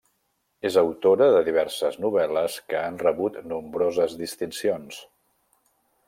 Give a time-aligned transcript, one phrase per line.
[0.69, 4.99] És autora de diverses novel·les que han rebut nombroses distincions.